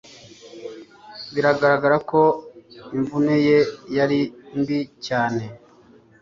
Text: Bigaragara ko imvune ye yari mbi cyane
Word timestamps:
Bigaragara 1.33 1.97
ko 2.09 2.21
imvune 2.97 3.35
ye 3.47 3.57
yari 3.97 4.19
mbi 4.59 4.79
cyane 5.05 5.43